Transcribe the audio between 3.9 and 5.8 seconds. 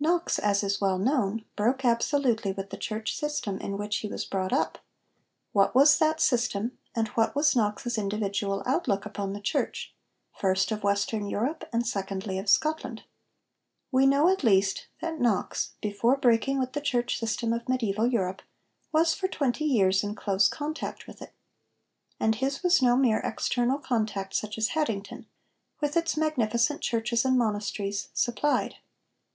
he was brought up. What